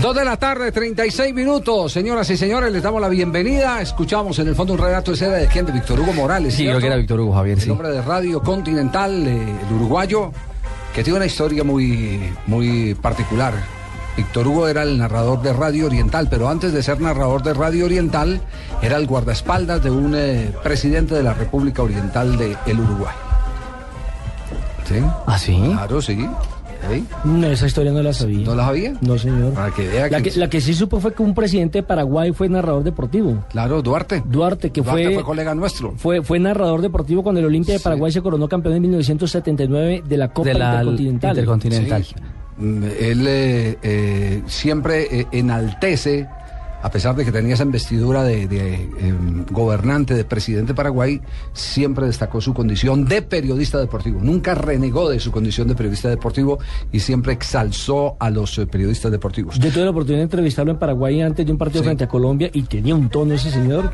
Dos 0.00 0.14
de 0.14 0.24
la 0.24 0.36
tarde, 0.36 0.70
36 0.70 1.34
minutos. 1.34 1.92
Señoras 1.92 2.30
y 2.30 2.36
señores, 2.36 2.72
les 2.72 2.82
damos 2.82 3.00
la 3.00 3.08
bienvenida. 3.08 3.82
Escuchamos 3.82 4.38
en 4.38 4.46
el 4.46 4.54
fondo 4.54 4.74
un 4.74 4.78
relato 4.78 5.10
de 5.10 5.16
seda 5.16 5.36
de 5.36 5.48
quién, 5.48 5.66
de 5.66 5.72
Víctor 5.72 5.98
Hugo 5.98 6.12
Morales. 6.12 6.54
Sí, 6.54 6.64
creo 6.66 6.78
que 6.78 6.86
era 6.86 6.96
Víctor 6.96 7.20
Hugo 7.20 7.34
Javier, 7.34 7.58
El 7.58 7.64
sí. 7.64 7.70
hombre 7.70 7.88
de 7.88 8.00
Radio 8.02 8.40
Continental, 8.40 9.26
eh, 9.26 9.56
el 9.66 9.74
uruguayo, 9.74 10.30
que 10.94 11.02
tiene 11.02 11.16
una 11.16 11.26
historia 11.26 11.64
muy, 11.64 12.20
muy 12.46 12.94
particular. 12.94 13.54
Víctor 14.16 14.46
Hugo 14.46 14.68
era 14.68 14.84
el 14.84 14.98
narrador 14.98 15.42
de 15.42 15.52
Radio 15.52 15.86
Oriental, 15.86 16.28
pero 16.30 16.48
antes 16.48 16.72
de 16.72 16.82
ser 16.82 17.00
narrador 17.00 17.42
de 17.42 17.54
Radio 17.54 17.84
Oriental, 17.86 18.40
era 18.82 18.96
el 18.96 19.06
guardaespaldas 19.06 19.82
de 19.82 19.90
un 19.90 20.14
eh, 20.16 20.52
presidente 20.62 21.14
de 21.16 21.24
la 21.24 21.34
República 21.34 21.82
Oriental 21.82 22.36
del 22.36 22.80
Uruguay. 22.80 23.14
¿Sí? 24.88 25.02
¿Ah, 25.26 25.38
sí? 25.38 25.60
Claro, 25.72 26.00
sí. 26.00 26.28
No, 27.24 27.46
esa 27.48 27.66
historia 27.66 27.92
no 27.92 28.02
la 28.02 28.12
sabía. 28.12 28.46
¿No 28.46 28.54
la 28.54 28.66
sabía? 28.66 28.94
No, 29.00 29.18
señor. 29.18 29.52
Para 29.52 29.74
que 29.74 29.86
vea 29.86 30.08
La 30.08 30.22
que- 30.22 30.30
que, 30.30 30.38
la 30.38 30.48
que 30.48 30.60
sí 30.60 30.74
supo 30.74 31.00
fue 31.00 31.12
que 31.12 31.22
un 31.22 31.34
presidente 31.34 31.78
de 31.78 31.82
Paraguay 31.82 32.32
fue 32.32 32.48
narrador 32.48 32.82
deportivo. 32.84 33.44
Claro, 33.50 33.82
Duarte. 33.82 34.22
Duarte, 34.24 34.70
que 34.70 34.80
Duarte 34.80 35.04
fue, 35.04 35.14
fue 35.14 35.24
colega 35.24 35.54
nuestro. 35.54 35.92
fue, 35.96 36.22
fue 36.22 36.38
narrador 36.38 36.80
deportivo 36.82 37.22
cuando 37.22 37.40
el 37.40 37.46
Olimpia 37.46 37.74
de 37.74 37.80
Paraguay 37.80 38.12
se 38.12 38.22
coronó 38.22 38.48
campeón 38.48 38.74
en 38.76 38.82
1979 38.82 40.02
de 40.06 40.16
la 40.16 40.28
Copa 40.32 40.48
de 40.48 40.54
la 40.54 40.66
Intercontinental. 40.82 41.30
Intercontinental. 41.30 42.04
Sí. 42.04 42.14
Mm, 42.58 42.84
Él 42.84 43.26
eh, 43.28 43.78
eh, 43.82 44.42
siempre 44.46 45.20
eh, 45.20 45.26
enaltece, 45.32 46.28
a 46.82 46.90
pesar 46.90 47.16
de 47.16 47.24
que 47.24 47.32
tenía 47.32 47.54
esa 47.54 47.64
investidura 47.64 48.22
de, 48.22 48.46
de, 48.46 48.74
em, 49.00 49.44
gobernante, 49.50 50.14
de 50.14 50.24
presidente 50.24 50.68
de 50.72 50.74
Paraguay, 50.76 51.20
siempre 51.52 52.06
destacó 52.06 52.40
su 52.40 52.54
condición 52.54 53.04
de 53.04 53.22
periodista 53.22 53.78
deportivo. 53.78 54.20
Nunca 54.22 54.54
renegó 54.54 55.08
de 55.08 55.18
su 55.20 55.30
condición 55.32 55.68
de 55.68 55.74
periodista 55.74 56.08
deportivo 56.08 56.58
y 56.92 57.00
siempre 57.00 57.32
exalzó 57.32 58.16
a 58.20 58.30
los 58.30 58.58
eh, 58.58 58.66
periodistas 58.66 59.10
deportivos. 59.10 59.58
Yo 59.58 59.70
tuve 59.72 59.84
la 59.84 59.90
oportunidad 59.90 60.20
de 60.20 60.24
entrevistarlo 60.24 60.72
en 60.72 60.78
Paraguay 60.78 61.20
antes 61.20 61.44
de 61.44 61.52
un 61.52 61.58
partido 61.58 61.82
Sí. 61.82 61.86
frente 61.86 62.04
a 62.04 62.08
Colombia 62.08 62.50
y 62.52 62.62
tenía 62.62 62.94
un 62.94 63.08
tono 63.08 63.34
ese 63.34 63.50
señor. 63.50 63.92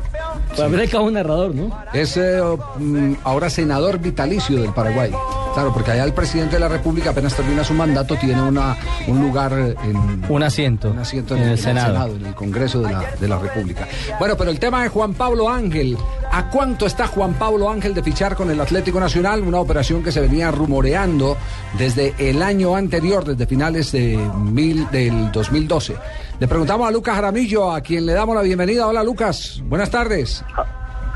Para 0.55 0.67
ver 0.69 0.89
cabo 0.89 1.05
un 1.05 1.13
narrador, 1.13 1.53
¿no? 1.55 1.75
Es 1.93 2.17
eh, 2.17 2.39
mm, 2.79 3.13
ahora 3.23 3.49
senador 3.49 3.99
vitalicio 3.99 4.61
del 4.61 4.73
Paraguay. 4.73 5.11
Claro, 5.55 5.71
porque 5.71 5.91
allá 5.91 6.03
el 6.03 6.13
presidente 6.13 6.55
de 6.55 6.59
la 6.59 6.67
República 6.67 7.11
apenas 7.11 7.33
termina 7.33 7.63
su 7.63 7.73
mandato, 7.73 8.17
tiene 8.17 8.41
una, 8.41 8.75
un 9.07 9.21
lugar 9.21 9.53
en, 9.53 10.25
Un 10.27 10.43
asiento, 10.43 10.91
un 10.91 10.99
asiento 10.99 11.33
en 11.37 11.43
el 11.43 11.57
Senado. 11.57 12.13
en 12.13 12.25
el 12.25 12.35
Congreso 12.35 12.81
de 12.81 12.91
la, 12.91 13.05
de 13.17 13.25
la 13.25 13.39
República. 13.39 13.87
Bueno, 14.19 14.35
pero 14.35 14.51
el 14.51 14.59
tema 14.59 14.83
de 14.83 14.89
Juan 14.89 15.13
Pablo 15.13 15.49
Ángel. 15.49 15.97
¿A 16.29 16.49
cuánto 16.49 16.85
está 16.85 17.07
Juan 17.07 17.35
Pablo 17.35 17.69
Ángel 17.69 17.93
de 17.93 18.03
fichar 18.03 18.35
con 18.35 18.51
el 18.51 18.59
Atlético 18.59 18.99
Nacional? 18.99 19.43
Una 19.43 19.61
operación 19.61 20.03
que 20.03 20.11
se 20.11 20.19
venía 20.19 20.51
rumoreando 20.51 21.37
desde 21.77 22.13
el 22.17 22.41
año 22.41 22.75
anterior, 22.75 23.23
desde 23.23 23.47
finales 23.47 23.93
de 23.93 24.17
mil, 24.37 24.91
del 24.91 25.31
2012. 25.31 25.95
Le 26.37 26.47
preguntamos 26.49 26.85
a 26.85 26.91
Lucas 26.91 27.15
Jaramillo, 27.15 27.71
a 27.71 27.79
quien 27.79 28.05
le 28.05 28.11
damos 28.11 28.35
la 28.35 28.41
bienvenida. 28.41 28.87
Hola 28.87 29.05
Lucas, 29.05 29.61
buenas 29.63 29.89
tardes. 29.89 30.43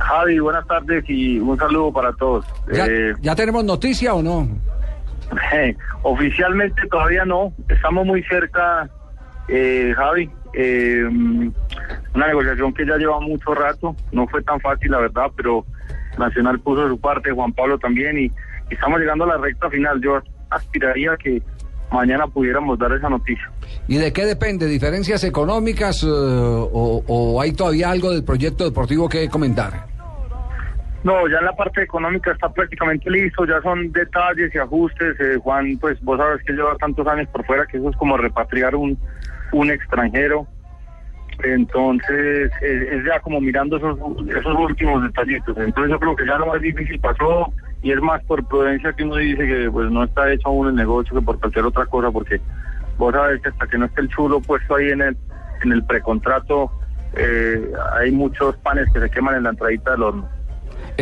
Javi, 0.10 0.40
buenas 0.40 0.66
tardes 0.66 1.04
y 1.08 1.38
un 1.38 1.56
saludo 1.56 1.94
para 1.94 2.12
todos. 2.14 2.44
¿Ya, 2.74 2.88
Eh, 2.88 3.14
ya 3.22 3.36
tenemos 3.36 3.64
noticia 3.64 4.16
o 4.16 4.24
no? 4.24 4.48
oficialmente 6.02 6.82
todavía 6.90 7.26
no, 7.26 7.54
estamos 7.68 8.08
muy 8.08 8.24
cerca, 8.24 8.90
eh, 9.48 9.94
Javi. 9.96 10.28
Eh, 10.54 11.04
una 12.16 12.28
negociación 12.28 12.74
que 12.74 12.88
ya 12.88 12.98
lleva 12.98 13.20
mucho 13.20 13.54
rato, 13.54 13.96
no 14.12 14.28
fue 14.28 14.42
tan 14.42 14.60
fácil, 14.62 14.90
la 14.90 14.98
verdad, 14.98 15.28
pero 15.38 15.64
Nacional 16.18 16.60
puso 16.60 16.86
de 16.86 16.90
su 16.90 17.00
parte, 17.00 17.30
Juan 17.32 17.54
Pablo 17.54 17.78
también, 17.78 18.18
y, 18.18 18.26
y 18.26 18.74
estamos 18.74 19.00
llegando 19.00 19.26
a 19.26 19.28
la 19.28 19.38
recta 19.38 19.70
final. 19.70 20.02
Yo 20.02 20.20
aspiraría 20.50 21.16
que 21.18 21.40
mañana 21.92 22.26
pudiéramos 22.26 22.80
dar 22.80 22.92
esa 22.94 23.10
noticia. 23.10 23.52
¿Y 23.88 23.98
de 23.98 24.12
qué 24.12 24.26
depende? 24.26 24.66
¿Diferencias 24.66 25.24
económicas 25.24 26.02
eh, 26.02 26.08
o, 26.08 27.04
o 27.06 27.42
hay 27.42 27.52
todavía 27.52 27.92
algo 27.92 28.10
del 28.12 28.24
proyecto 28.24 28.64
deportivo 28.64 29.08
que 29.08 29.30
comentar? 29.30 29.89
No, 31.04 31.28
ya 31.30 31.42
la 31.42 31.54
parte 31.54 31.82
económica 31.82 32.32
está 32.32 32.52
prácticamente 32.52 33.10
listo, 33.10 33.46
ya 33.46 33.62
son 33.62 33.92
detalles 33.92 34.54
y 34.54 34.58
ajustes. 34.58 35.20
eh, 35.20 35.38
Juan, 35.42 35.78
pues 35.80 36.00
vos 36.02 36.18
sabes 36.18 36.44
que 36.44 36.54
lleva 36.54 36.76
tantos 36.76 37.08
años 37.08 37.28
por 37.30 37.46
fuera 37.46 37.66
que 37.66 37.78
eso 37.78 37.90
es 37.90 37.96
como 37.96 38.18
repatriar 38.18 38.76
un, 38.76 38.98
un 39.54 39.70
extranjero. 39.72 40.46
Entonces, 41.42 42.52
eh, 42.62 42.90
es 42.92 43.06
ya 43.06 43.22
como 43.22 43.40
mirando 43.40 43.78
esos, 43.78 43.98
esos 44.28 44.58
últimos 44.58 45.02
detallitos. 45.04 45.58
Entonces, 45.58 45.92
yo 45.92 46.00
creo 46.00 46.16
que 46.18 46.26
ya 46.26 46.38
lo 46.38 46.48
más 46.48 46.62
difícil 46.62 47.00
pasó 47.00 47.54
y 47.82 47.94
es 47.94 48.02
más 48.02 48.22
por 48.26 48.46
prudencia 48.46 48.92
que 48.92 49.06
uno 49.06 49.16
dice 49.16 49.48
que 49.48 49.70
pues 49.72 49.90
no 49.90 50.04
está 50.04 50.30
hecho 50.32 50.50
aún 50.50 50.68
el 50.68 50.76
negocio 50.76 51.18
que 51.18 51.26
por 51.26 51.40
cualquier 51.40 51.66
otra 51.66 51.86
cosa, 51.86 52.12
porque 52.12 52.42
vos 52.98 53.14
sabes 53.14 53.42
que 53.42 53.50
hasta 53.50 53.68
que 53.68 53.78
no 53.78 53.86
esté 53.86 54.02
el 54.02 54.10
chulo 54.10 54.42
puesto 54.42 54.76
ahí 54.76 54.90
en 54.90 55.02
el, 55.02 55.18
en 55.64 55.72
el 55.72 55.86
precontrato, 55.86 56.70
eh, 57.16 57.72
hay 57.94 58.12
muchos 58.12 58.58
panes 58.58 58.92
que 58.92 59.00
se 59.00 59.10
queman 59.10 59.36
en 59.36 59.44
la 59.44 59.52
entradita 59.52 59.92
del 59.92 60.04
horno. 60.04 60.39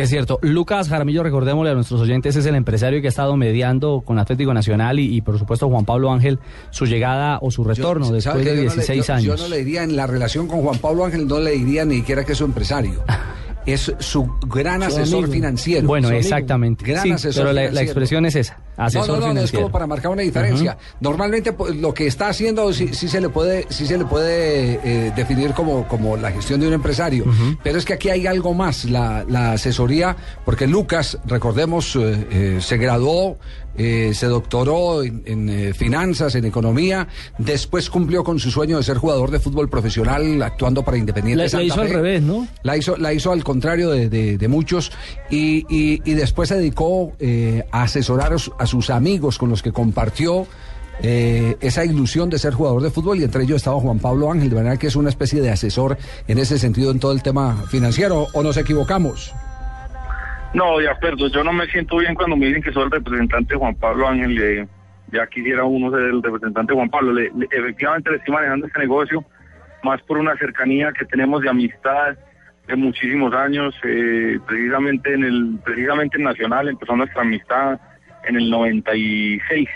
Es 0.02 0.10
cierto. 0.10 0.38
Lucas 0.42 0.88
Jaramillo, 0.88 1.22
recordémosle 1.22 1.70
a 1.70 1.74
nuestros 1.74 2.00
oyentes, 2.00 2.36
es 2.36 2.46
el 2.46 2.54
empresario 2.54 3.00
que 3.00 3.08
ha 3.08 3.10
estado 3.10 3.36
mediando 3.36 4.02
con 4.04 4.18
Atlético 4.18 4.54
Nacional 4.54 4.98
y, 4.98 5.14
y, 5.14 5.20
por 5.20 5.38
supuesto 5.38 5.68
Juan 5.68 5.84
Pablo 5.84 6.12
Ángel 6.12 6.38
su 6.70 6.86
llegada 6.86 7.38
o 7.42 7.50
su 7.50 7.64
retorno 7.64 8.06
Yo- 8.06 8.12
después 8.14 8.32
¿sabe 8.34 8.44
de 8.44 8.50
que 8.50 8.56
yo 8.56 8.62
no 8.62 8.68
le- 8.70 8.74
16 8.76 9.06
yo- 9.06 9.14
años. 9.14 9.40
Yo 9.40 9.42
no 9.44 9.48
le 9.50 9.58
diría 9.58 9.82
en 9.82 9.96
la 9.96 10.06
relación 10.06 10.46
con 10.46 10.62
Juan 10.62 10.78
Pablo 10.78 11.04
Ángel, 11.04 11.26
no 11.26 11.38
le 11.40 11.52
diría 11.52 11.84
ni 11.84 11.96
siquiera 11.96 12.24
que 12.24 12.32
es 12.32 12.38
su 12.38 12.44
empresario. 12.44 13.02
Es 13.72 13.92
su 13.98 14.26
gran 14.46 14.82
asesor 14.82 15.18
amigo. 15.24 15.32
financiero. 15.32 15.86
bueno, 15.86 16.10
exactamente. 16.10 16.84
Gran 16.84 17.02
Sí, 17.02 17.10
asesor 17.12 17.42
pero 17.44 17.52
la, 17.52 17.52
la 17.52 17.68
financiero. 17.68 17.84
expresión 17.90 18.26
es 18.26 18.36
esa, 18.36 18.58
asesor 18.76 19.08
no, 19.08 19.14
no, 19.14 19.20
no, 19.20 19.20
no, 19.20 19.26
es 19.26 19.32
financiero. 19.50 19.62
como 19.64 19.72
para 19.72 19.86
marcar 19.86 20.10
una 20.10 20.22
diferencia. 20.22 20.78
Normalmente 21.00 21.52
pues, 21.52 21.76
lo 21.76 21.92
que 21.92 22.06
está 22.06 22.28
haciendo 22.28 22.72
sí, 22.72 22.88
sí 22.94 23.08
se 23.08 23.20
le 23.20 23.28
puede, 23.28 23.66
sí 23.68 23.86
se 23.86 23.98
le 23.98 24.04
puede 24.06 24.80
eh, 24.82 25.12
definir 25.14 25.52
como, 25.52 25.86
como 25.86 26.16
la 26.16 26.30
gestión 26.32 26.60
de 26.60 26.68
un 26.68 26.72
empresario. 26.72 27.24
Pero 27.62 27.78
es 27.78 27.84
que 27.84 27.92
aquí 27.94 28.08
hay 28.08 28.26
algo 28.26 28.54
más, 28.54 28.84
la, 28.86 29.24
la 29.28 29.52
asesoría, 29.52 30.16
porque 30.44 30.66
Lucas, 30.66 31.18
recordemos, 31.26 31.94
eh, 31.96 32.26
eh, 32.30 32.58
se 32.60 32.76
graduó, 32.78 33.38
eh, 33.78 34.10
se 34.12 34.26
doctoró 34.26 35.02
en, 35.02 35.22
en, 35.24 35.48
eh, 35.48 35.72
finanzas, 35.72 36.34
en 36.34 36.44
economía, 36.44 37.08
después 37.38 37.88
cumplió 37.88 38.24
con 38.24 38.38
su 38.38 38.50
sueño 38.50 38.76
de 38.76 38.82
ser 38.82 38.98
jugador 38.98 39.30
de 39.30 39.38
fútbol 39.38 39.68
profesional, 39.70 40.42
actuando 40.42 40.82
para 40.82 40.98
Independiente. 40.98 41.44
La, 41.56 41.62
hizo 41.62 41.80
al 41.80 41.88
revés, 41.94 42.22
¿no? 42.22 42.46
La 42.62 42.76
hizo, 42.76 42.96
la 42.96 43.12
hizo 43.14 43.32
al 43.32 43.44
contrario 43.44 43.90
de, 43.90 44.08
de- 44.08 44.36
de 44.36 44.48
muchos 44.48 44.92
y, 45.30 45.64
y- 45.74 46.02
y 46.04 46.14
después 46.14 46.48
se 46.48 46.56
dedicó 46.56 47.12
eh, 47.20 47.64
a 47.70 47.84
asesorar 47.84 48.32
a, 48.34 48.38
su- 48.38 48.52
a 48.58 48.66
sus 48.66 48.90
amigos 48.90 49.38
con 49.38 49.48
los 49.48 49.62
que 49.62 49.72
compartió 49.72 50.46
eh, 51.00 51.56
esa 51.60 51.84
ilusión 51.84 52.28
de 52.28 52.38
ser 52.40 52.54
jugador 52.54 52.82
de 52.82 52.90
fútbol 52.90 53.20
y 53.20 53.22
entre 53.24 53.44
ellos 53.44 53.58
estaba 53.58 53.78
Juan 53.80 54.00
Pablo 54.00 54.32
Ángel, 54.32 54.50
de 54.50 54.56
manera 54.56 54.76
que 54.76 54.88
es 54.88 54.96
una 54.96 55.08
especie 55.10 55.40
de 55.40 55.50
asesor 55.50 55.96
en 56.26 56.38
ese 56.38 56.58
sentido 56.58 56.90
en 56.90 56.98
todo 56.98 57.12
el 57.12 57.22
tema 57.22 57.64
financiero, 57.70 58.26
o 58.32 58.42
nos 58.42 58.56
equivocamos. 58.56 59.32
No, 60.54 60.78
de 60.78 60.88
acuerdo. 60.88 61.28
Yo 61.28 61.44
no 61.44 61.52
me 61.52 61.66
siento 61.66 61.98
bien 61.98 62.14
cuando 62.14 62.36
me 62.36 62.46
dicen 62.46 62.62
que 62.62 62.72
soy 62.72 62.84
el 62.84 62.90
representante 62.90 63.54
Juan 63.54 63.74
Pablo 63.76 64.08
Ángel. 64.08 64.38
eh, 64.42 64.68
ya 65.10 65.26
quisiera 65.26 65.64
uno 65.64 65.90
ser 65.90 66.00
el 66.10 66.22
representante 66.22 66.74
Juan 66.74 66.90
Pablo. 66.90 67.12
Le- 67.12 67.30
le- 67.34 67.48
efectivamente 67.50 68.10
le 68.10 68.16
estoy 68.16 68.34
manejando 68.34 68.66
este 68.66 68.78
negocio 68.80 69.24
más 69.82 70.02
por 70.02 70.18
una 70.18 70.36
cercanía 70.36 70.92
que 70.92 71.04
tenemos 71.06 71.42
de 71.42 71.48
amistad 71.50 72.16
de 72.66 72.76
muchísimos 72.76 73.32
años. 73.34 73.74
eh, 73.84 74.38
precisamente 74.46 75.14
en 75.14 75.24
el 75.24 75.58
precisamente 75.64 76.16
en 76.18 76.24
Nacional 76.24 76.68
empezó 76.68 76.96
nuestra 76.96 77.22
amistad 77.22 77.80
en 78.24 78.36
el 78.36 78.50
96. 78.50 79.68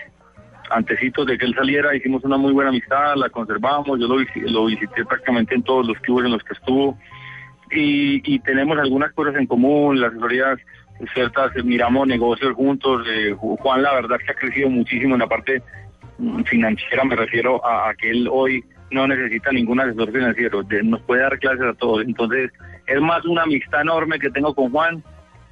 Antecitos 0.71 1.27
de 1.27 1.37
que 1.39 1.45
él 1.47 1.55
saliera 1.55 1.95
hicimos 1.95 2.25
una 2.25 2.37
muy 2.39 2.53
buena 2.53 2.71
amistad, 2.71 3.15
la 3.17 3.29
conservamos. 3.29 3.99
Yo 4.01 4.09
lo, 4.09 4.17
lo 4.51 4.67
visité 4.67 5.05
prácticamente 5.05 5.55
en 5.55 5.63
todos 5.63 5.87
los 5.87 5.99
clubes 6.01 6.27
en 6.27 6.33
los 6.33 6.43
que 6.45 6.55
estuvo 6.55 6.99
y, 7.73 8.23
y 8.25 8.39
tenemos 8.41 8.79
algunas 8.79 9.13
cosas 9.13 9.35
en 9.37 9.47
común, 9.47 10.01
las 10.01 10.11
asesorías 10.13 10.59
ciertas, 11.15 11.55
eh, 11.57 11.63
miramos 11.65 12.07
negocios 12.07 12.55
juntos. 12.55 13.05
eh, 13.09 13.35
Ju- 13.35 13.59
Juan, 13.59 13.83
la 13.83 13.95
verdad 13.95 14.19
que 14.25 14.33
ha 14.33 14.35
crecido 14.35 14.69
muchísimo 14.71 15.15
en 15.15 15.21
la 15.21 15.27
parte 15.27 15.63
mm, 16.19 16.43
financiera, 16.45 17.05
me 17.05 17.17
refiero 17.17 17.65
a, 17.65 17.89
a 17.91 17.95
que 17.95 18.11
él 18.11 18.29
hoy 18.31 18.65
no 18.91 19.07
necesita 19.09 19.51
ningún 19.53 19.81
asesor 19.81 20.13
financiero, 20.13 20.63
de- 20.63 20.83
nos 20.83 21.01
puede 21.03 21.23
dar 21.23 21.39
clases 21.39 21.65
a 21.67 21.75
todos. 21.75 22.05
Entonces, 22.05 22.51
es 22.87 23.01
más 23.01 23.25
una 23.25 23.43
amistad 23.43 23.81
enorme 23.81 24.19
que 24.19 24.31
tengo 24.31 24.55
con 24.55 24.71
Juan 24.71 25.03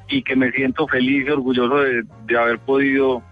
y 0.09 0.23
que 0.23 0.37
me 0.37 0.51
siento 0.53 0.87
feliz 0.87 1.27
y 1.27 1.31
orgulloso 1.31 1.79
de, 1.79 2.03
de 2.27 2.39
haber 2.39 2.59
podido, 2.59 3.23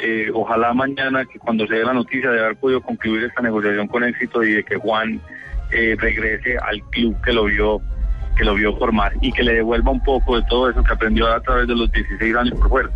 eh, 0.00 0.30
ojalá 0.32 0.74
mañana, 0.74 1.24
que 1.24 1.38
cuando 1.38 1.66
se 1.66 1.74
dé 1.76 1.84
la 1.84 1.94
noticia, 1.94 2.30
de 2.30 2.40
haber 2.40 2.56
podido 2.56 2.82
concluir 2.82 3.24
esta 3.24 3.40
negociación 3.42 3.88
con 3.88 4.04
éxito 4.04 4.42
y 4.44 4.52
de 4.52 4.64
que 4.64 4.76
Juan 4.76 5.20
eh, 5.72 5.96
regrese 5.98 6.56
al 6.58 6.80
club 6.90 7.16
que 7.24 7.32
lo 7.32 7.44
vio 7.44 7.80
que 8.36 8.44
lo 8.44 8.54
vio 8.54 8.76
formar 8.76 9.12
y 9.20 9.32
que 9.32 9.42
le 9.42 9.54
devuelva 9.54 9.90
un 9.90 10.02
poco 10.02 10.36
de 10.36 10.42
todo 10.48 10.70
eso 10.70 10.82
que 10.82 10.92
aprendió 10.92 11.28
a 11.28 11.40
través 11.40 11.68
de 11.68 11.74
los 11.74 11.90
16 11.90 12.36
años 12.36 12.54
por 12.58 12.68
fuera. 12.68 12.90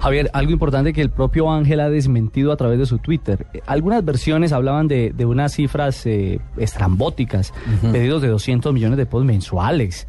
Javier, 0.00 0.30
algo 0.32 0.52
importante 0.52 0.92
que 0.92 1.00
el 1.00 1.10
propio 1.10 1.50
Ángel 1.50 1.80
ha 1.80 1.90
desmentido 1.90 2.52
a 2.52 2.56
través 2.56 2.78
de 2.78 2.86
su 2.86 2.98
Twitter. 2.98 3.46
Algunas 3.66 4.04
versiones 4.04 4.52
hablaban 4.52 4.88
de, 4.88 5.12
de 5.12 5.26
unas 5.26 5.52
cifras 5.52 6.06
eh, 6.06 6.40
estrambóticas, 6.56 7.52
pedidos 7.92 8.22
de 8.22 8.28
200 8.28 8.72
millones 8.72 8.98
de 8.98 9.06
pesos 9.06 9.24
mensuales. 9.24 10.06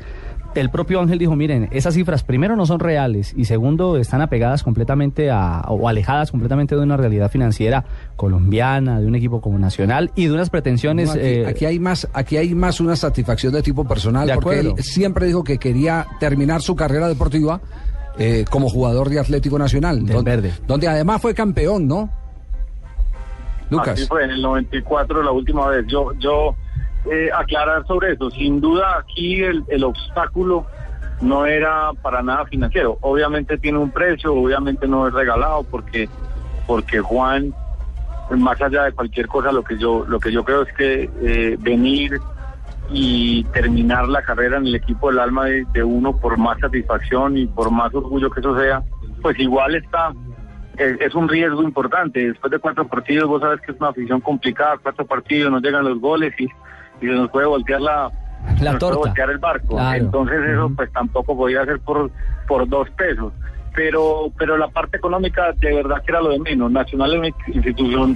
El 0.56 0.70
propio 0.70 1.02
Ángel 1.02 1.20
dijo, 1.20 1.36
miren, 1.36 1.68
esas 1.72 1.94
cifras 1.94 2.24
primero 2.24 2.56
no 2.56 2.66
son 2.66 2.80
reales 2.80 3.34
y 3.36 3.46
segundo 3.46 3.98
están 3.98 4.22
apegadas 4.22 4.64
completamente 4.64 5.30
a, 5.30 5.62
o 5.68 5.90
alejadas 5.90 6.32
completamente 6.32 6.76
de 6.76 6.82
una 6.82 6.96
realidad 6.96 7.30
financiera 7.30 7.84
colombiana, 8.16 9.00
de 9.02 9.08
un 9.08 9.16
equipo 9.16 9.42
como 9.42 9.60
Nacional 9.60 10.12
y 10.16 10.28
de 10.28 10.34
unas 10.34 10.50
pretensiones... 10.50 11.08
No, 11.08 11.14
aquí, 11.14 11.22
eh, 11.24 11.46
aquí 11.46 11.66
hay 11.66 11.80
más, 11.80 12.08
aquí 12.14 12.38
hay 12.38 12.56
más 12.56 12.80
una 12.80 12.96
satisfacción 12.96 13.52
de 13.54 13.62
tipo 13.62 13.86
personal, 13.86 14.28
De 14.28 14.36
porque 14.36 14.60
él 14.60 14.74
siempre 14.78 15.26
dijo 15.26 15.44
que 15.44 15.58
quería 15.58 16.08
terminar 16.20 16.62
su 16.62 16.76
carrera 16.76 17.08
deportiva 17.08 17.60
eh, 18.18 18.46
como 18.50 18.70
jugador 18.70 19.10
de 19.10 19.20
Atlético 19.20 19.60
Nacional, 19.60 20.06
Del 20.06 20.16
donde, 20.16 20.32
Verde. 20.32 20.54
donde 20.68 20.88
además 20.88 21.22
fue 21.22 21.34
campeón, 21.34 21.88
¿no? 21.88 22.10
Así 23.66 23.70
Lucas. 23.72 24.08
fue 24.08 24.24
en 24.24 24.30
el 24.32 24.42
94 24.42 25.24
la 25.24 25.32
última 25.32 25.68
vez. 25.68 25.86
Yo, 25.88 26.14
yo 26.20 26.56
eh, 27.12 27.30
aclarar 27.34 27.86
sobre 27.88 28.14
eso. 28.14 28.30
Sin 28.32 28.62
duda 28.62 29.00
aquí 29.00 29.42
el, 29.44 29.64
el 29.70 29.84
obstáculo 29.84 30.66
no 31.22 31.46
era 31.46 31.92
para 32.02 32.22
nada 32.22 32.46
financiero. 32.46 32.98
Obviamente 33.02 33.58
tiene 33.58 33.78
un 33.78 33.92
precio, 33.92 34.34
obviamente 34.34 34.88
no 34.88 35.08
es 35.08 35.14
regalado 35.14 35.64
porque 35.64 36.10
porque 36.68 37.00
Juan 37.00 37.54
más 38.32 38.60
allá 38.60 38.84
de 38.84 38.92
cualquier 38.92 39.28
cosa 39.28 39.52
lo 39.52 39.64
que 39.64 39.78
yo 39.78 40.04
lo 40.08 40.20
que 40.20 40.32
yo 40.32 40.44
creo 40.44 40.64
es 40.64 40.74
que 40.74 41.10
eh, 41.22 41.58
venir 41.60 42.20
y 42.90 43.44
terminar 43.46 44.08
la 44.08 44.22
carrera 44.22 44.58
en 44.58 44.68
el 44.68 44.76
equipo 44.76 45.10
del 45.10 45.20
alma 45.20 45.46
de, 45.46 45.84
uno 45.84 46.18
por 46.18 46.38
más 46.38 46.60
satisfacción 46.60 47.38
y 47.38 47.48
por 47.48 47.72
más 47.72 47.94
orgullo 47.94 48.30
que 48.30 48.40
eso 48.40 48.58
sea, 48.60 48.84
pues 49.22 49.40
igual 49.40 49.76
está 49.76 50.12
es, 50.78 51.00
es 51.00 51.16
un 51.16 51.28
riesgo 51.28 51.64
importante. 51.64 52.28
Después 52.28 52.52
de 52.52 52.60
cuatro 52.60 52.88
partidos, 52.88 53.28
vos 53.28 53.42
sabes 53.42 53.62
que 53.62 53.72
es 53.72 53.80
una 53.80 53.90
afición 53.90 54.22
complicada, 54.22 54.78
cuatro 54.78 55.06
partidos, 55.06 55.52
nos 55.52 55.64
llegan 55.64 55.86
los 55.86 56.00
goles 56.00 56.34
y, 56.40 56.48
y 57.02 57.06
se 57.06 57.12
nos 57.12 57.30
puede 57.30 57.48
voltear 57.48 57.82
la, 57.82 58.12
La 58.62 58.74
nos 58.74 58.80
puede 58.80 58.96
voltear 58.96 59.30
el 59.30 59.38
barco. 59.38 59.76
Claro. 59.76 60.04
Entonces 60.04 60.40
eso 60.44 60.72
pues 60.76 60.92
tampoco 60.92 61.36
podía 61.36 61.66
ser 61.66 61.80
por, 61.80 62.12
por 62.48 62.68
dos 62.68 62.90
pesos. 62.92 63.34
Pero, 63.76 64.32
pero 64.38 64.58
la 64.58 64.70
parte 64.70 64.98
económica 64.98 65.52
de 65.54 65.76
verdad 65.76 66.02
que 66.04 66.12
era 66.12 66.22
lo 66.22 66.30
de 66.30 66.40
menos. 66.40 66.72
Nacional 66.72 67.14
es 67.14 67.20
una 67.20 67.28
institución 67.48 68.16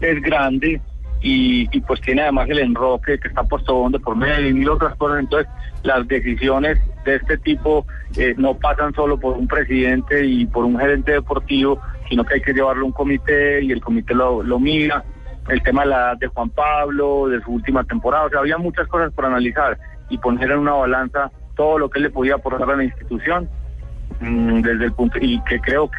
es 0.00 0.22
grande 0.22 0.80
y, 1.20 1.68
y 1.76 1.80
pues 1.80 2.00
tiene 2.00 2.22
además 2.22 2.48
el 2.48 2.60
enroque 2.60 3.18
que 3.18 3.28
está 3.28 3.42
puesto 3.42 3.88
de 3.90 3.98
por 3.98 4.16
medio 4.16 4.48
y 4.48 4.52
mil 4.52 4.70
otras 4.70 4.94
cosas. 4.96 5.20
Entonces 5.20 5.50
las 5.82 6.06
decisiones 6.08 6.78
de 7.04 7.16
este 7.16 7.38
tipo 7.38 7.86
eh, 8.16 8.34
no 8.36 8.54
pasan 8.54 8.94
solo 8.94 9.18
por 9.18 9.36
un 9.36 9.46
presidente 9.46 10.24
y 10.24 10.46
por 10.46 10.64
un 10.64 10.78
gerente 10.78 11.12
deportivo, 11.12 11.80
sino 12.08 12.24
que 12.24 12.34
hay 12.34 12.42
que 12.42 12.52
llevarlo 12.52 12.84
a 12.84 12.86
un 12.86 12.92
comité 12.92 13.62
y 13.62 13.72
el 13.72 13.80
comité 13.80 14.14
lo, 14.14 14.42
lo 14.42 14.58
mira. 14.58 15.04
El 15.48 15.62
tema 15.62 15.82
de 15.82 15.88
la 15.88 15.96
edad 15.96 16.16
de 16.18 16.26
Juan 16.28 16.50
Pablo, 16.50 17.28
de 17.28 17.40
su 17.42 17.52
última 17.52 17.82
temporada, 17.84 18.26
o 18.26 18.30
sea, 18.30 18.40
había 18.40 18.58
muchas 18.58 18.86
cosas 18.88 19.12
por 19.12 19.24
analizar 19.24 19.78
y 20.08 20.18
poner 20.18 20.50
en 20.50 20.58
una 20.58 20.72
balanza 20.72 21.30
todo 21.56 21.78
lo 21.78 21.90
que 21.90 21.98
él 21.98 22.04
le 22.04 22.10
podía 22.10 22.34
aportar 22.34 22.70
a 22.70 22.76
la 22.76 22.84
institución 22.84 23.48
mm, 24.20 24.60
desde 24.60 24.84
el 24.86 24.92
punto 24.92 25.18
y 25.20 25.40
que 25.42 25.60
creo 25.60 25.90
que 25.90 25.98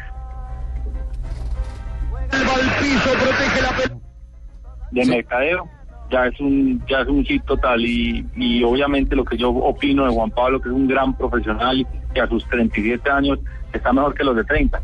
de 4.90 5.06
mercadeo 5.06 5.68
ya 6.10 6.26
es 6.26 6.40
un 6.40 6.84
ya 6.86 7.00
es 7.00 7.08
un 7.08 7.24
hit 7.24 7.44
total 7.44 7.80
y, 7.80 8.26
y 8.36 8.62
obviamente 8.62 9.16
lo 9.16 9.24
que 9.24 9.36
yo 9.36 9.50
opino 9.50 10.04
de 10.04 10.12
Juan 10.12 10.30
Pablo 10.30 10.60
que 10.60 10.68
es 10.68 10.74
un 10.74 10.86
gran 10.86 11.16
profesional 11.16 11.78
y 11.78 11.86
que 12.12 12.20
a 12.20 12.28
sus 12.28 12.46
37 12.48 13.10
años 13.10 13.38
está 13.72 13.92
mejor 13.92 14.14
que 14.14 14.24
los 14.24 14.36
de 14.36 14.44
30 14.44 14.80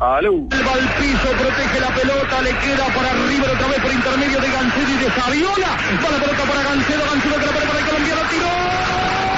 Aló. 0.00 0.32
Va 0.32 0.72
al 0.72 0.88
protege 1.36 1.78
la 1.78 1.88
pelota, 1.94 2.40
le 2.40 2.56
queda 2.56 2.86
para 2.86 3.10
arriba 3.10 3.44
otra 3.52 3.66
vez 3.68 3.80
por 3.80 3.92
intermedio 3.92 4.40
de 4.40 4.48
Gancedo 4.48 4.88
y 4.88 4.96
de 4.96 5.10
Saviola. 5.12 5.76
Va 6.02 6.10
la 6.10 6.18
pelota 6.18 6.42
para 6.48 6.62
Gancedo, 6.62 7.04
Gancedo 7.04 7.36
que 7.36 7.44
la 7.44 7.52
para 7.52 7.78
el 7.78 7.84
colombiano, 7.84 8.22
tiró. 8.30 9.29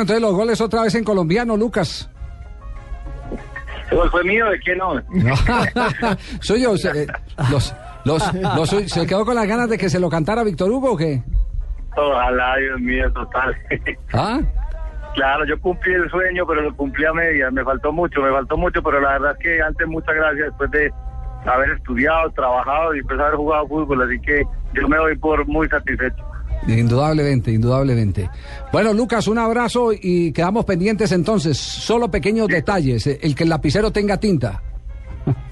Bueno, 0.00 0.12
entonces 0.14 0.22
los 0.22 0.34
goles 0.34 0.60
otra 0.62 0.82
vez 0.84 0.94
en 0.94 1.04
colombiano, 1.04 1.56
Lucas. 1.58 2.08
¿Ese 3.84 3.94
gol 3.94 4.10
fue 4.10 4.24
mío? 4.24 4.46
¿De 4.48 4.58
quién 4.60 4.78
no? 4.78 4.94
Soy 6.40 6.62
yo. 6.62 6.74
se- 6.78 7.02
eh, 7.02 7.06
Los, 7.50 7.74
los, 8.06 8.34
los- 8.34 8.70
¿Se 8.70 9.06
quedó 9.06 9.26
con 9.26 9.34
las 9.34 9.46
ganas 9.46 9.68
de 9.68 9.76
que 9.76 9.90
se 9.90 10.00
lo 10.00 10.08
cantara 10.08 10.42
Víctor 10.42 10.70
Hugo 10.70 10.92
o 10.92 10.96
qué? 10.96 11.22
Ojalá, 11.98 12.56
Dios 12.56 12.80
mío, 12.80 13.12
total. 13.12 13.54
¿Ah? 14.14 14.40
Claro, 15.14 15.44
yo 15.44 15.60
cumplí 15.60 15.92
el 15.92 16.08
sueño, 16.08 16.46
pero 16.46 16.62
lo 16.62 16.74
cumplí 16.74 17.04
a 17.04 17.12
medias. 17.12 17.52
Me 17.52 17.62
faltó 17.62 17.92
mucho, 17.92 18.22
me 18.22 18.30
faltó 18.30 18.56
mucho, 18.56 18.82
pero 18.82 19.00
la 19.02 19.10
verdad 19.18 19.32
es 19.32 19.38
que 19.44 19.60
antes 19.62 19.86
muchas 19.86 20.14
gracias 20.14 20.46
después 20.46 20.70
de 20.70 20.90
haber 21.44 21.72
estudiado, 21.72 22.30
trabajado 22.30 22.94
y 22.94 22.98
después 23.00 23.20
haber 23.20 23.34
jugado 23.34 23.66
fútbol. 23.68 24.02
Así 24.02 24.18
que 24.20 24.44
yo 24.72 24.88
me 24.88 24.98
voy 24.98 25.14
por 25.18 25.46
muy 25.46 25.68
satisfecho. 25.68 26.24
Indudablemente, 26.66 27.52
indudablemente. 27.52 28.28
Bueno, 28.72 28.92
Lucas, 28.92 29.26
un 29.28 29.38
abrazo 29.38 29.90
y 29.92 30.32
quedamos 30.32 30.64
pendientes 30.64 31.10
entonces. 31.12 31.56
Solo 31.58 32.10
pequeños 32.10 32.48
detalles. 32.48 33.06
El 33.06 33.34
que 33.34 33.44
el 33.44 33.50
lapicero 33.50 33.90
tenga 33.90 34.18
tinta. 34.18 34.62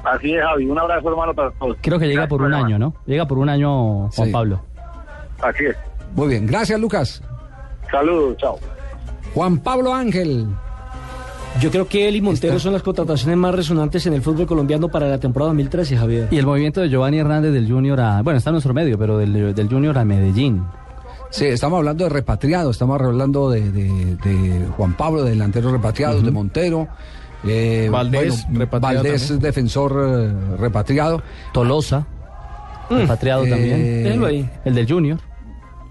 Así 0.05 0.35
es, 0.35 0.43
Javi. 0.43 0.67
Un 0.67 0.79
abrazo, 0.79 1.09
hermano, 1.11 1.35
para 1.35 1.51
todos. 1.53 1.77
Creo 1.81 1.99
que 1.99 2.07
llega 2.07 2.23
Gracias 2.23 2.31
por 2.31 2.43
un 2.43 2.55
año, 2.55 2.79
¿no? 2.79 2.95
Llega 3.07 3.27
por 3.27 3.39
un 3.39 3.49
año 3.49 4.09
Juan 4.11 4.27
Sí. 4.29 4.33
Pablo. 4.33 4.61
Así 5.43 5.65
es. 5.67 5.77
Muy 6.15 6.29
bien, 6.29 6.47
gracias 6.47 6.81
Lucas. 6.81 7.23
Saludos, 7.91 8.37
chao. 8.39 8.59
Juan 9.35 9.59
Pablo 9.59 9.95
Ángel. 9.95 10.47
Yo 11.61 11.71
creo 11.71 11.89
que 11.89 12.09
él 12.09 12.17
y 12.17 12.21
Montero 12.21 12.55
Está- 12.55 12.63
son 12.65 12.73
las 12.73 12.83
contrataciones 12.83 13.37
más 13.37 13.55
resonantes 13.55 14.07
en 14.07 14.13
el 14.15 14.23
fútbol 14.23 14.47
colombiano 14.47 14.89
para 14.89 15.09
la 15.09 15.19
temporada 15.19 15.51
2013, 15.51 15.97
Javier. 15.97 16.29
Y 16.31 16.39
el 16.39 16.47
movimiento 16.47 16.81
de 16.81 16.89
Giovanni 16.89 17.19
Hernández 17.19 17.53
del 17.53 17.71
Junior 17.71 18.01
a... 18.01 18.23
Bueno, 18.23 18.39
está 18.39 18.51
en 18.51 18.55
nuestro 18.55 18.75
medio, 18.75 18.99
pero 18.99 19.19
del, 19.19 19.55
del 19.55 19.69
Junior 19.69 19.97
a 19.99 20.05
Medellín. 20.05 20.63
Sí, 21.31 21.45
estamos 21.47 21.79
hablando 21.79 22.05
de 22.05 22.11
repatriados, 22.11 22.77
estamos 22.77 23.01
hablando 23.01 23.51
de, 23.51 23.71
de- 23.71 24.17
de 24.17 24.67
Juan 24.77 24.97
Pablo, 24.97 25.23
de 25.25 25.31
delanteros 25.31 25.73
repatriados, 25.73 26.25
de 26.25 26.31
Montero. 26.31 26.89
eh, 27.47 27.89
Valdés, 27.91 28.47
repatriado 28.53 28.97
Valdés, 29.05 29.23
también. 29.29 29.41
defensor 29.43 29.93
eh, 30.09 30.57
repatriado. 30.59 31.23
Tolosa, 31.53 32.07
repatriado 32.91 33.45
Eh, 33.45 33.51
también. 33.51 34.51
El 34.65 34.75
del 34.75 34.89
Junior. 34.89 35.19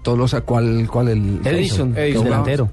Tolosa, 0.08 0.40
¿cuál, 0.40 0.88
cuál 0.90 1.08
el? 1.08 1.40
Edison. 1.44 1.90
el 1.96 2.04
Edison. 2.04 2.24
delantero. 2.24 2.70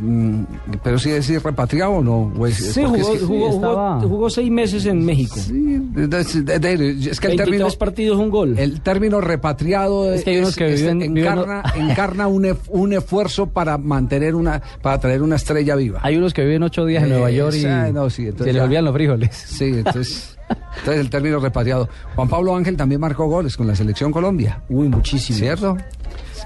Mm, 0.00 0.42
pero 0.84 0.98
sí 1.00 1.10
decir 1.10 1.42
repatriado 1.42 1.92
o 1.92 2.02
no. 2.02 2.32
O 2.38 2.46
es- 2.46 2.72
Sí, 2.72 2.84
jugó, 2.84 2.96
es 2.96 3.06
que, 3.20 3.26
jugó, 3.26 3.50
jugó- 3.50 3.54
estaba- 3.56 4.00
jugó 4.02 4.30
seis 4.30 4.50
meses 4.52 4.86
en 4.86 5.04
México. 5.04 5.34
sí, 5.36 5.78
de- 5.94 6.06
de- 6.06 6.58
de- 6.60 7.10
es 7.10 7.18
que 7.18 7.26
el 7.26 7.32
23 7.32 7.36
término, 7.36 7.68
partidos, 7.78 8.18
un 8.18 8.30
gol. 8.30 8.56
el 8.58 8.80
término 8.82 9.20
repatriado 9.20 10.12
Es 10.12 10.22
que 10.22 10.30
hay 10.30 10.38
unos 10.38 10.54
que 10.54 10.66
viven- 10.74 10.98
viven- 11.00 11.18
encarna, 11.18 11.62
encarna 11.74 12.26
un, 12.28 12.44
ef- 12.44 12.68
un 12.68 12.92
esfuerzo 12.92 13.46
para 13.48 13.78
mantener 13.78 14.34
una, 14.36 14.62
para 14.80 15.00
traer 15.00 15.22
una 15.22 15.34
estrella 15.36 15.74
viva. 15.74 15.98
Hay 16.04 16.16
unos 16.16 16.32
que 16.32 16.44
viven 16.44 16.62
ocho 16.62 16.84
días 16.84 17.02
en 17.02 17.08
Eh, 17.10 17.12
Nueva 17.14 17.30
York 17.32 17.54
y 17.56 17.58
esa- 17.58 17.90
no, 17.90 18.08
sí, 18.10 18.22
entonces 18.26 18.46
se 18.46 18.52
les 18.52 18.62
olvidan 18.62 18.84
los 18.84 18.94
frijoles. 18.94 19.34
Sí, 19.36 19.64
entonces, 19.64 20.38
entonces 20.78 21.00
el 21.00 21.10
término 21.10 21.40
repatriado. 21.40 21.88
Juan 22.14 22.28
Pablo 22.28 22.54
Ángel 22.54 22.76
también 22.76 23.00
marcó 23.00 23.26
goles 23.26 23.56
con 23.56 23.66
la 23.66 23.74
selección 23.74 24.12
Colombia, 24.12 24.62
Uy, 24.68 24.88
muchísimo. 24.88 25.36
¿cierto? 25.38 25.76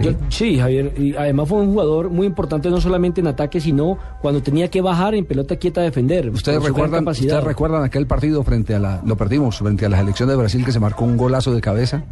Sí. 0.00 0.04
Yo- 0.06 0.12
sí, 0.28 0.58
Javier. 0.58 0.94
Y 0.98 1.14
además 1.14 1.48
fue 1.48 1.58
un 1.60 1.72
jugador 1.72 2.10
muy 2.10 2.26
importante 2.26 2.70
no 2.70 2.80
solamente 2.80 3.20
en 3.20 3.26
ataque, 3.26 3.60
sino 3.60 3.98
cuando 4.22 4.42
tenía 4.42 4.68
que 4.68 4.80
bajar 4.80 5.14
en 5.14 5.24
pelota 5.24 5.56
quieta 5.56 5.80
a 5.80 5.84
defender. 5.84 6.30
Ustedes 6.30 6.62
recuerdan, 6.62 7.00
capacidad. 7.04 7.26
ustedes 7.36 7.44
recuerdan 7.44 7.84
aquel 7.84 8.06
partido 8.06 8.42
frente 8.42 8.74
a 8.74 8.78
la, 8.78 9.02
lo 9.04 9.16
perdimos 9.16 9.58
frente 9.58 9.86
a 9.86 9.88
la 9.88 9.98
selección 9.98 10.28
de 10.28 10.36
Brasil 10.36 10.64
que 10.64 10.72
se 10.72 10.80
marcó 10.80 11.04
un 11.04 11.16
golazo 11.16 11.54
de 11.54 11.60
cabeza. 11.60 12.04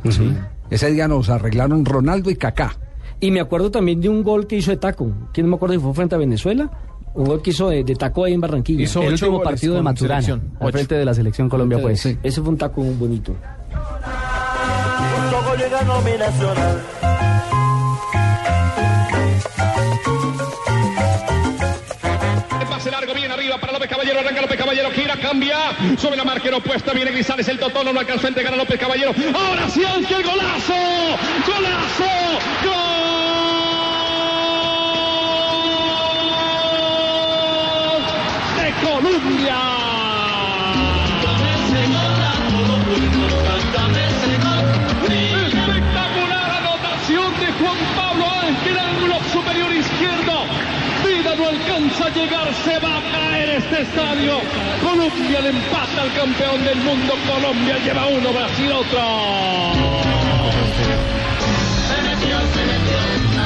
Ese 0.71 0.90
día 0.92 1.09
nos 1.09 1.28
arreglaron 1.30 1.85
Ronaldo 1.85 2.30
y 2.30 2.37
Kaká. 2.37 2.76
Y 3.21 3.30
me 3.30 3.40
acuerdo 3.40 3.71
también 3.71 4.00
de 4.00 4.09
un 4.09 4.23
gol 4.23 4.47
que 4.47 4.57
hizo 4.57 4.71
de 4.71 4.76
taco. 4.76 5.11
¿Quién 5.33 5.47
no 5.47 5.50
me 5.50 5.57
acuerdo 5.57 5.75
si 5.75 5.80
fue 5.80 5.92
frente 5.95 6.14
a 6.14 6.18
Venezuela? 6.18 6.71
Un 7.14 7.25
gol 7.25 7.42
que 7.42 7.50
hizo 7.50 7.68
de, 7.68 7.83
de 7.83 7.97
taco 7.97 8.25
ahí 8.25 8.35
en 8.35 8.40
Barranquilla. 8.40 8.83
Hizo 8.83 9.02
el 9.02 9.14
último 9.14 9.42
partido 9.42 9.75
de 9.75 9.83
Maturana, 9.83 10.40
al 10.61 10.73
frente 10.73 10.95
de 10.95 11.04
la 11.04 11.14
selección 11.14 11.49
Colombia, 11.49 11.78
pues. 11.80 12.04
Ese 12.23 12.40
fue 12.40 12.50
un 12.50 12.59
taco 12.59 12.80
muy 12.83 12.95
bonito. 12.95 13.35
ganó 15.71 16.00
mi 16.02 16.12
nacional. 16.16 17.08
Para 23.59 23.73
López 23.73 23.88
Caballero, 23.88 24.21
arranca 24.21 24.41
López 24.43 24.59
Caballero, 24.59 24.91
gira, 24.91 25.17
cambia, 25.17 25.57
sobre 25.99 26.17
la 26.17 26.25
marca 26.25 26.55
opuesta, 26.57 26.93
viene 26.93 27.11
Grisales, 27.11 27.49
el 27.49 27.59
Totón, 27.59 27.93
no 27.93 28.00
alcanzó 28.00 28.27
a 28.27 28.29
entregar 28.29 28.53
a 28.53 28.57
López 28.57 28.79
Caballero, 28.79 29.15
ahora 29.35 29.69
sí 29.69 29.85
Ángel, 29.85 30.23
golazo, 30.23 30.75
golazo, 31.47 32.05
gol 32.65 32.79
de 38.57 38.73
Colombia. 38.87 39.67
Este 53.59 53.83
estadio. 53.83 54.41
Colombia 54.83 55.41
le 55.41 55.49
empata 55.50 56.03
al 56.03 56.12
campeón 56.15 56.65
del 56.65 56.77
mundo. 56.79 57.15
Colombia 57.27 57.79
lleva 57.85 58.07
uno, 58.07 58.33
Brasil 58.33 58.73
otro. 58.73 59.00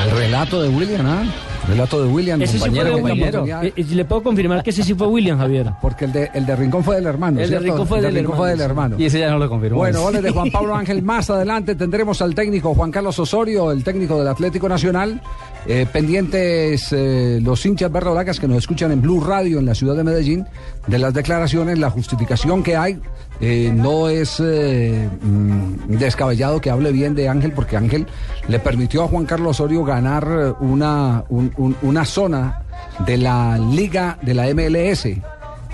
El 0.04 0.11
relato 0.11 0.62
de 0.62 0.69
William, 0.69 1.07
¿ah? 1.07 1.25
Relato 1.69 2.02
de 2.02 2.09
William, 2.12 2.42
Ese 2.42 2.54
sí 2.54 2.59
fue 2.59 2.69
compañero, 2.69 2.99
compañero. 3.00 3.62
Eh, 3.62 3.73
eh, 3.76 3.85
le 3.90 4.04
puedo 4.04 4.23
confirmar 4.23 4.62
que 4.64 4.71
ese 4.71 4.83
sí 4.83 4.95
fue 4.95 5.07
William, 5.07 5.38
Javier. 5.38 5.71
Porque 5.81 6.07
el 6.07 6.12
de, 6.12 6.31
el 6.35 6.45
de 6.45 6.57
Rincón 6.57 6.83
fue 6.83 6.97
del 6.97 7.07
hermano. 7.07 7.40
El 7.40 7.50
de. 7.50 7.59
Rincón 7.61 7.87
fue 7.87 7.99
El 7.99 8.02
de 8.04 8.09
del 8.11 8.16
Rincón 8.19 8.37
fue 8.37 8.50
del 8.50 8.61
hermano. 8.61 8.97
Y 8.99 9.04
ese 9.04 9.21
ya 9.21 9.31
no 9.31 9.38
lo 9.38 9.49
confirmó. 9.49 9.78
Bueno, 9.78 10.02
goles 10.02 10.23
de 10.23 10.31
Juan 10.31 10.50
Pablo 10.50 10.75
Ángel. 10.75 11.02
Más 11.02 11.31
adelante 11.31 11.75
tendremos 11.76 12.21
al 12.21 12.35
técnico 12.35 12.75
Juan 12.75 12.90
Carlos 12.90 13.19
Osorio, 13.19 13.71
el 13.71 13.85
técnico 13.85 14.19
del 14.19 14.28
Atlético 14.28 14.69
Nacional. 14.69 15.21
Eh, 15.64 15.87
pendientes 15.92 16.88
eh, 16.92 17.38
los 17.40 17.64
hinchas 17.64 17.92
verdolagas 17.92 18.40
que 18.40 18.49
nos 18.49 18.59
escuchan 18.59 18.90
en 18.90 19.00
Blue 19.00 19.21
Radio 19.23 19.61
en 19.61 19.66
la 19.66 19.76
ciudad 19.76 19.95
de 19.95 20.02
Medellín 20.02 20.45
de 20.88 20.99
las 20.99 21.14
declaraciones, 21.14 21.78
la 21.78 21.90
justificación 21.90 22.64
que 22.64 22.76
hay. 22.76 22.99
Eh, 23.40 23.73
no 23.75 24.09
es 24.09 24.40
eh, 24.45 25.09
mm, 25.23 25.97
descabellado 25.99 26.61
que 26.61 26.71
hable 26.71 26.90
bien 26.92 27.14
de 27.14 27.28
Ángel 27.28 27.52
porque 27.52 27.76
Ángel 27.76 28.07
le 28.49 28.59
permitió 28.59 29.04
a 29.04 29.09
Juan 29.09 29.25
Carlos 29.25 29.50
Osorio 29.61 29.85
ganar 29.85 30.57
una, 30.61 31.25
un- 31.28 31.51
un- 31.56 31.76
una 31.82 32.04
zona 32.04 32.62
de 33.06 33.16
la 33.16 33.59
liga 33.59 34.18
de 34.23 34.35
la 34.35 34.47
MLS. 34.54 35.09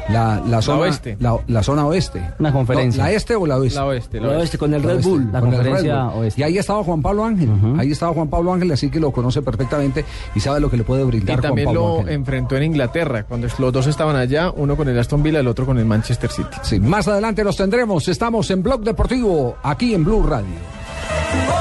La, 0.08 0.40
la 0.46 0.62
zona 0.62 0.78
oeste. 0.84 1.18
La, 1.20 1.36
la 1.48 1.62
zona 1.62 1.84
oeste. 1.86 2.22
Una 2.38 2.50
conferencia. 2.50 3.02
No, 3.02 3.10
¿La 3.10 3.14
este 3.14 3.34
o 3.36 3.46
la 3.46 3.58
oeste? 3.58 3.78
La 3.78 3.84
oeste, 3.84 4.20
la 4.22 4.28
oeste. 4.28 4.44
este 4.44 4.58
con 4.58 4.72
el 4.72 4.82
Red 4.82 4.94
oeste, 4.96 5.08
Bull. 5.10 5.28
La 5.30 5.40
conferencia 5.42 6.04
Bull. 6.04 6.20
oeste. 6.22 6.40
Y 6.40 6.44
ahí 6.44 6.56
estaba 6.56 6.82
Juan 6.82 7.02
Pablo 7.02 7.24
Ángel. 7.26 7.50
Ahí 7.78 7.92
estaba 7.92 8.14
Juan 8.14 8.28
Pablo 8.28 8.54
Ángel, 8.54 8.72
así 8.72 8.88
que 8.88 9.00
lo 9.00 9.10
conoce 9.12 9.42
perfectamente 9.42 10.06
y 10.34 10.40
sabe 10.40 10.60
lo 10.60 10.70
que 10.70 10.78
le 10.78 10.84
puede 10.84 11.02
Y 11.02 11.04
brindar 11.04 11.36
Juan 11.40 11.42
también 11.50 11.66
Pablo 11.66 11.80
lo 11.88 11.98
Ángel. 12.00 12.14
enfrentó 12.14 12.56
en 12.56 12.62
Inglaterra, 12.62 13.24
cuando 13.24 13.48
los 13.58 13.70
dos 13.72 13.86
estaban 13.86 14.16
allá, 14.16 14.50
uno 14.50 14.76
con 14.78 14.88
el 14.88 14.98
Aston 14.98 15.22
Villa, 15.22 15.40
el 15.40 15.48
otro 15.48 15.66
con 15.66 15.76
el 15.78 15.84
Manchester 15.84 16.30
City. 16.30 16.56
Sí, 16.62 16.80
más 16.80 17.06
adelante 17.06 17.44
los 17.44 17.56
tendremos. 17.58 18.08
Estamos 18.08 18.50
en 18.50 18.62
Blog 18.62 18.80
Deportivo, 18.80 19.56
aquí 19.62 19.92
en 19.92 20.04
Blue 20.04 20.22
Radio. 20.26 21.57